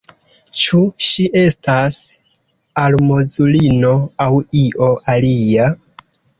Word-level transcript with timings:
Ĉu 0.61 0.79
ŝi 1.07 1.25
estas 1.41 1.99
almozulino, 2.87 3.95
aŭ 4.29 4.31
io 4.65 4.93
alia? 5.17 5.73